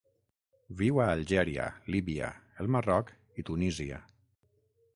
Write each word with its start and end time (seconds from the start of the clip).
Viu 0.79 1.01
a 1.01 1.05
Algèria, 1.17 1.67
Líbia, 1.95 2.31
el 2.65 2.73
Marroc 2.77 3.13
i 3.43 3.47
Tunísia. 3.51 4.01